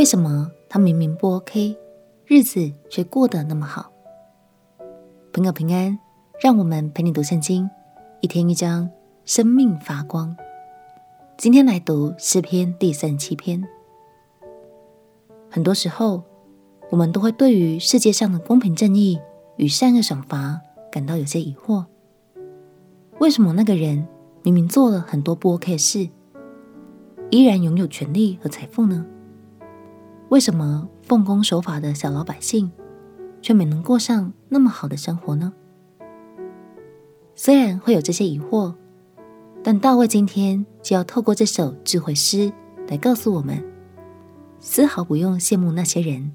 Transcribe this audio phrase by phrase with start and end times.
[0.00, 1.76] 为什么他明明不 OK，
[2.24, 3.92] 日子却过得那么好？
[5.30, 5.98] 朋友平安，
[6.42, 7.68] 让我们陪你读圣经，
[8.22, 8.88] 一天一章，
[9.26, 10.34] 生命发光。
[11.36, 13.62] 今天来读诗篇第三十七篇。
[15.50, 16.22] 很多时候，
[16.88, 19.20] 我们都会对于世界上的公平正义
[19.58, 21.84] 与善恶赏罚感到有些疑惑。
[23.18, 24.08] 为什么那个人
[24.42, 26.08] 明明做了很多不 OK 的事，
[27.28, 29.04] 依然拥有权利和财富呢？
[30.30, 32.70] 为什么奉公守法的小老百姓
[33.42, 35.52] 却没能过上那么好的生活呢？
[37.34, 38.72] 虽然会有这些疑惑，
[39.60, 42.52] 但大卫今天就要透过这首智慧诗
[42.86, 43.60] 来告诉我们：
[44.60, 46.30] 丝毫不用羡慕那些人，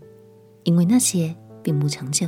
[0.63, 1.33] 因为那些
[1.63, 2.27] 并不长久。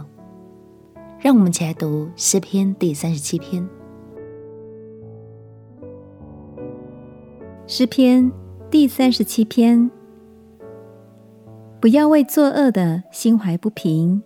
[1.19, 3.67] 让我们一起来读诗篇第三十七篇。
[7.65, 8.31] 诗篇
[8.71, 9.91] 第三十七篇。
[11.79, 14.23] 不要为作恶的心怀不平，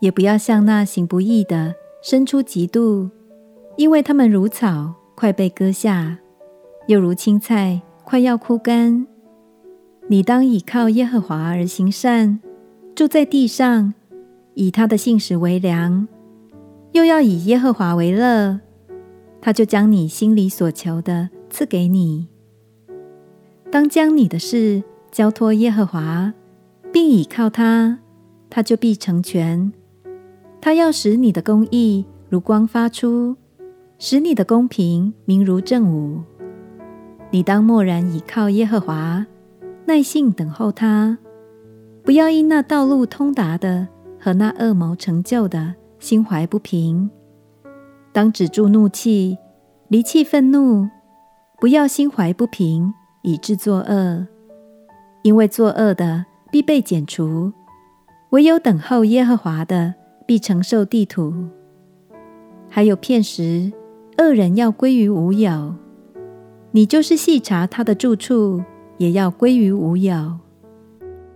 [0.00, 3.10] 也不要向那行不义的生出嫉妒，
[3.76, 6.16] 因为他们如草，快被割下；
[6.86, 9.04] 又如青菜，快要枯干。
[10.06, 12.38] 你当倚靠耶和华而行善，
[12.94, 13.92] 住在地上，
[14.54, 16.06] 以他的信实为粮，
[16.92, 18.60] 又要以耶和华为乐，
[19.40, 22.28] 他就将你心里所求的赐给你。
[23.72, 26.32] 当将你的事交托耶和华。
[26.96, 27.98] 并倚靠他，
[28.48, 29.70] 他就必成全。
[30.62, 33.36] 他要使你的公义如光发出，
[33.98, 36.22] 使你的公平明如正午。
[37.30, 39.26] 你当默然倚靠耶和华，
[39.84, 41.18] 耐性等候他。
[42.02, 43.86] 不要因那道路通达的
[44.18, 47.10] 和那恶谋成就的心怀不平。
[48.10, 49.36] 当止住怒气，
[49.88, 50.88] 离弃愤怒。
[51.60, 54.26] 不要心怀不平，以致作恶，
[55.22, 56.24] 因为作恶的。
[56.56, 57.52] 必被剪除，
[58.30, 59.92] 唯有等候耶和华的，
[60.24, 61.34] 必承受地土。
[62.70, 63.70] 还有片时，
[64.16, 65.74] 恶人要归于无有，
[66.70, 68.62] 你就是细查他的住处，
[68.96, 70.38] 也要归于无有。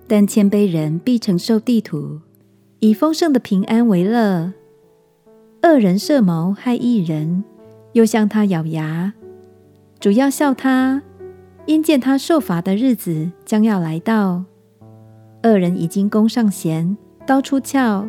[0.06, 2.20] 但谦卑人必承受地土，
[2.78, 4.54] 以丰盛的平安为乐。
[5.64, 7.44] 恶人设谋害一人，
[7.92, 9.12] 又向他咬牙，
[10.00, 11.02] 主要笑他，
[11.66, 14.44] 因见他受罚的日子将要来到。
[15.42, 16.96] 恶人已经弓上弦，
[17.26, 18.08] 刀出鞘，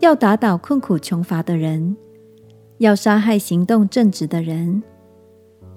[0.00, 1.96] 要打倒困苦穷乏的人，
[2.78, 4.82] 要杀害行动正直的人。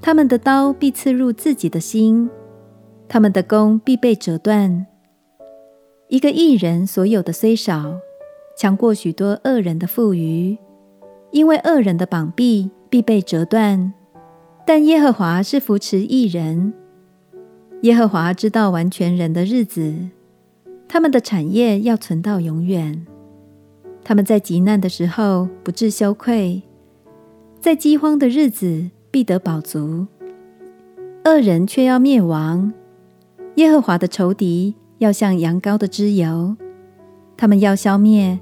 [0.02, 2.30] 他们的刀必刺入自己的心，
[3.10, 4.86] 他们的弓必被折断。
[6.08, 8.00] 一个义人所有的虽少，
[8.58, 10.58] 强过许多恶人的富余，
[11.32, 13.94] 因为恶人的膀臂必被折断，
[14.66, 16.74] 但耶和华是扶持义人。
[17.82, 19.94] 耶和华知道完全人的日子。
[20.92, 23.06] 他们的产业要存到永远。
[24.04, 26.64] 他们在急难的时候不致羞愧，
[27.62, 30.08] 在饥荒的日子必得饱足。
[31.26, 32.74] 恶人却要灭亡。
[33.56, 36.56] 耶和华的仇敌要像羊羔的脂油，
[37.38, 38.40] 他们要消灭，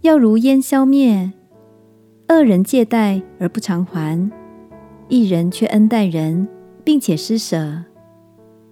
[0.00, 1.32] 要如烟消灭。
[2.28, 4.28] 恶人借贷而不偿还，
[5.08, 6.48] 一人却恩待人，
[6.82, 7.84] 并且施舍。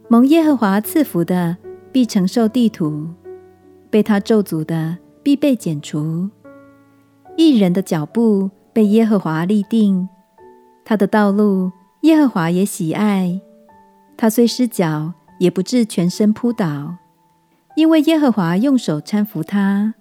[0.08, 1.58] 蒙耶和华赐福的。
[1.94, 3.06] 必承受地土，
[3.88, 6.28] 被他咒诅的必被剪除。
[7.36, 10.08] 义人的脚步被耶和华立定，
[10.84, 13.40] 他的道路耶和华也喜爱。
[14.16, 16.96] 他虽失脚，也不至全身扑倒，
[17.76, 19.94] 因为耶和华用手搀扶他。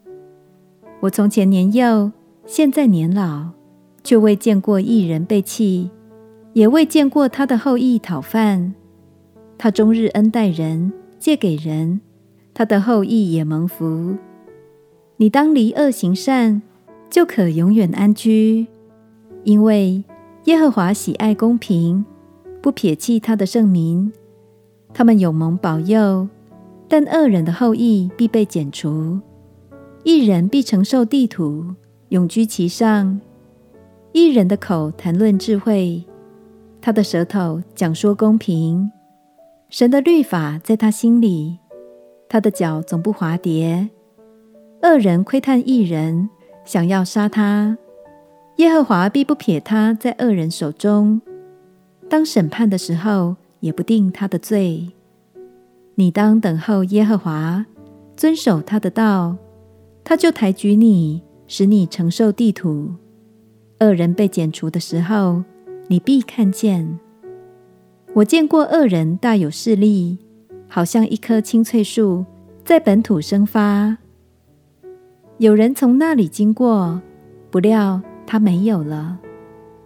[1.01, 2.11] 我从前年幼，
[2.47, 3.49] 现在年老，
[4.03, 5.91] 却未见过义人被弃，
[6.53, 8.73] 也未见过他的后裔讨饭。
[9.59, 10.91] 他终日恩待人。
[11.23, 12.01] 借给人，
[12.53, 14.17] 他的后裔也蒙福。
[15.15, 16.61] 你当离恶行善，
[17.09, 18.67] 就可永远安居，
[19.45, 20.03] 因为
[20.43, 22.03] 耶和华喜爱公平，
[22.61, 24.11] 不撇弃他的圣民。
[24.93, 26.27] 他们有蒙保佑，
[26.89, 29.17] 但恶人的后裔必被剪除。
[30.03, 31.73] 一人必承受地土，
[32.09, 33.21] 永居其上。
[34.11, 36.03] 一人的口谈论智慧，
[36.81, 38.91] 他的舌头讲说公平。
[39.73, 41.57] 神的律法在他心里，
[42.29, 43.89] 他的脚总不滑跌。
[44.83, 46.29] 恶人窥探义人，
[46.63, 47.75] 想要杀他，
[48.57, 51.19] 耶和华必不撇他在恶人手中。
[52.07, 54.91] 当审判的时候，也不定他的罪。
[55.95, 57.65] 你当等候耶和华，
[58.15, 59.35] 遵守他的道，
[60.03, 62.91] 他就抬举你，使你承受地土。
[63.79, 65.43] 恶人被剪除的时候，
[65.87, 66.99] 你必看见。
[68.15, 70.19] 我见过恶人大有势力，
[70.67, 72.23] 好像一棵青翠树，
[72.63, 73.97] 在本土生发。
[75.39, 77.01] 有人从那里经过，
[77.49, 79.19] 不料他没有了。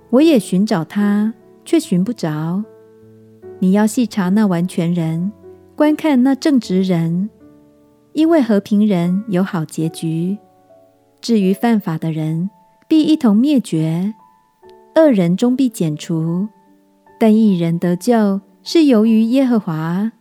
[0.10, 1.34] 我也寻找他，
[1.64, 2.62] 却寻不着。
[3.60, 5.32] 你要细查那完全人，
[5.74, 7.30] 观看那正直人，
[8.12, 10.38] 因为和平人有好结局。
[11.22, 12.50] 至于犯法的人，
[12.90, 14.14] 必一同灭绝；
[14.96, 16.50] 恶人终必剪除。
[17.20, 20.12] 但一人得救，是由于耶和华，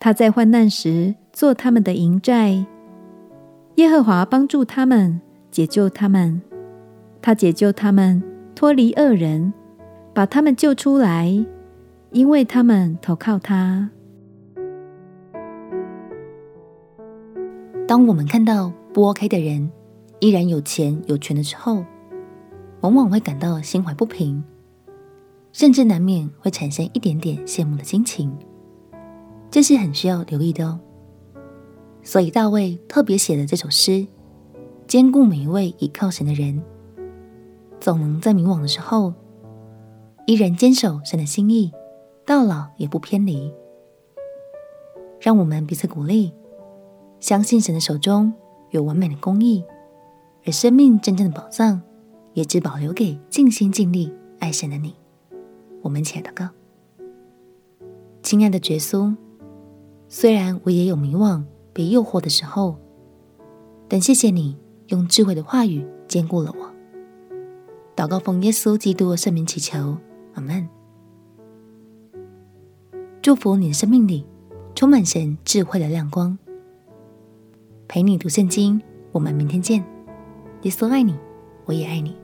[0.00, 2.66] 他在患难时做他们的营寨。
[3.76, 5.20] 耶和华帮助他们，
[5.52, 6.42] 解救他们，
[7.22, 8.20] 他解救他们，
[8.54, 9.52] 脱离恶人，
[10.12, 11.46] 把他们救出来，
[12.10, 13.88] 因为他们投靠他。
[17.86, 19.70] 当我们看到不 OK 的人
[20.18, 21.84] 依然有钱有权的时候，
[22.80, 24.42] 往往会感到心怀不平。
[25.58, 28.32] 甚至难免会产生一点点羡慕的心情，
[29.50, 30.78] 这是很需要留意的哦。
[32.00, 34.06] 所以大卫特别写了这首诗，
[34.86, 36.62] 兼顾每一位倚靠神的人，
[37.80, 39.12] 总能在迷惘的时候，
[40.28, 41.72] 依然坚守神的心意，
[42.24, 43.52] 到老也不偏离。
[45.20, 46.32] 让我们彼此鼓励，
[47.18, 48.32] 相信神的手中
[48.70, 49.64] 有完美的公义，
[50.46, 51.82] 而生命真正的宝藏，
[52.34, 54.94] 也只保留给尽心尽力爱神的你。
[55.88, 56.50] 我们且的歌，
[58.22, 59.16] 亲爱的耶稣，
[60.06, 61.42] 虽然我也有迷惘、
[61.72, 62.76] 被诱惑的时候，
[63.88, 64.58] 但谢谢你
[64.88, 66.70] 用智慧的话语坚固了我。
[67.96, 69.96] 祷告奉耶稣基督的圣名祈求，
[70.34, 70.68] 阿门。
[73.22, 74.26] 祝福你的生命里
[74.74, 76.36] 充满神智慧的亮光，
[77.88, 78.78] 陪你读圣经。
[79.12, 79.82] 我们明天见。
[80.64, 81.18] 耶稣爱你，
[81.64, 82.14] 我也爱你。